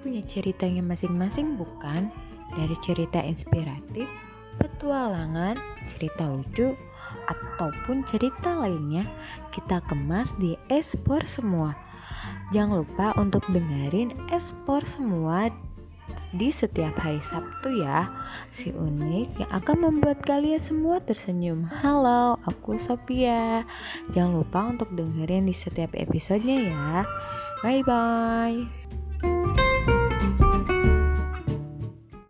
[0.00, 2.10] punya ceritanya masing-masing bukan?
[2.50, 4.10] Dari cerita inspiratif,
[4.58, 5.54] petualangan,
[5.94, 6.74] cerita lucu,
[7.30, 9.06] ataupun cerita lainnya
[9.54, 11.78] kita kemas di Espor Semua.
[12.50, 15.46] Jangan lupa untuk dengerin Espor Semua
[16.34, 18.10] di setiap hari Sabtu ya
[18.58, 23.62] Si unik yang akan membuat kalian semua tersenyum Halo, aku Sophia
[24.10, 27.06] Jangan lupa untuk dengerin di setiap episodenya ya
[27.62, 28.66] Bye bye.